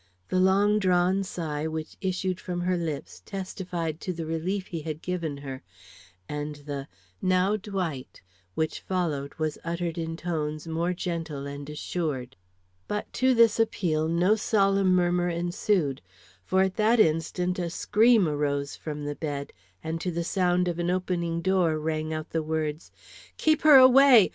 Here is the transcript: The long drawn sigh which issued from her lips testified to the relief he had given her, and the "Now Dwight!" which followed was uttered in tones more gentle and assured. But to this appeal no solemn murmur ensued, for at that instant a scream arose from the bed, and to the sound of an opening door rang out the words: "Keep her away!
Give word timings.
The 0.29 0.39
long 0.39 0.79
drawn 0.79 1.21
sigh 1.23 1.67
which 1.67 1.95
issued 2.01 2.39
from 2.39 2.61
her 2.61 2.75
lips 2.75 3.21
testified 3.23 4.01
to 4.01 4.11
the 4.13 4.25
relief 4.25 4.65
he 4.65 4.81
had 4.81 4.99
given 5.03 5.37
her, 5.37 5.61
and 6.27 6.55
the 6.55 6.87
"Now 7.21 7.55
Dwight!" 7.55 8.23
which 8.55 8.79
followed 8.79 9.35
was 9.35 9.59
uttered 9.63 9.99
in 9.99 10.17
tones 10.17 10.65
more 10.67 10.93
gentle 10.93 11.45
and 11.45 11.69
assured. 11.69 12.35
But 12.87 13.13
to 13.13 13.35
this 13.35 13.59
appeal 13.59 14.07
no 14.07 14.35
solemn 14.35 14.95
murmur 14.95 15.29
ensued, 15.29 16.01
for 16.43 16.63
at 16.63 16.77
that 16.77 16.99
instant 16.99 17.59
a 17.59 17.69
scream 17.69 18.27
arose 18.27 18.75
from 18.75 19.05
the 19.05 19.13
bed, 19.13 19.53
and 19.83 20.01
to 20.01 20.09
the 20.09 20.23
sound 20.23 20.67
of 20.67 20.79
an 20.79 20.89
opening 20.89 21.43
door 21.43 21.77
rang 21.77 22.11
out 22.11 22.31
the 22.31 22.41
words: 22.41 22.91
"Keep 23.37 23.61
her 23.61 23.75
away! 23.75 24.29